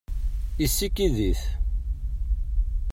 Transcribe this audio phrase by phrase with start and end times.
[0.65, 1.41] Isekkeḍ-it.